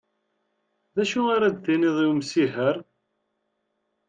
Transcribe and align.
D 0.95 0.97
acu 1.01 1.21
ara 1.35 1.47
d 1.49 1.55
tiniḍ 1.63 1.97
i 2.03 2.05
umsiher? 2.11 2.77